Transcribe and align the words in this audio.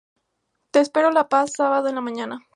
Te 0.71 0.79
espero 0.79 1.11
La 1.11 1.29
Paz 1.29 1.51
sábado 1.57 1.87
en 1.87 1.93
la 1.93 2.01
mañana. 2.01 2.39